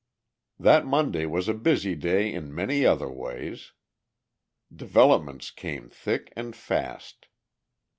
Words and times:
That 0.57 0.83
Monday 0.83 1.27
was 1.27 1.47
a 1.47 1.53
busy 1.53 1.93
day 1.93 2.33
in 2.33 2.55
many 2.55 2.87
other 2.87 3.07
ways. 3.07 3.73
Developments 4.75 5.51
came 5.51 5.89
thick 5.89 6.33
and 6.35 6.55
fast. 6.55 7.27